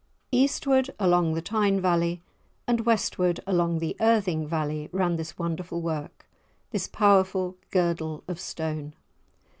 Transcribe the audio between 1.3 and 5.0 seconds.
the Tyne valley and westward along the Irthing valley